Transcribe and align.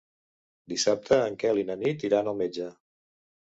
Dissabte 0.73 1.19
en 1.27 1.37
Quel 1.45 1.63
i 1.65 1.67
na 1.69 1.77
Nit 1.83 2.09
iran 2.11 2.33
al 2.35 2.41
metge. 2.43 2.73